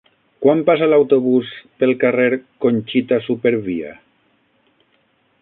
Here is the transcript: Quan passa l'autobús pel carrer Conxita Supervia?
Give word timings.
Quan 0.43 0.61
passa 0.69 0.87
l'autobús 0.93 1.51
pel 1.83 1.93
carrer 2.05 2.27
Conxita 2.65 3.21
Supervia? 3.27 3.95